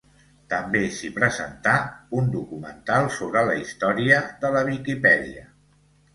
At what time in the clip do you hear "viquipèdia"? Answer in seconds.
4.73-5.47